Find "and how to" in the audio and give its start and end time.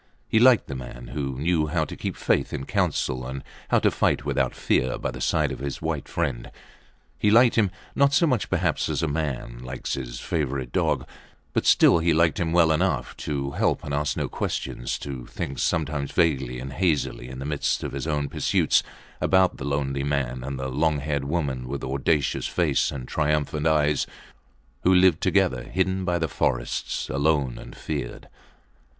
3.27-3.91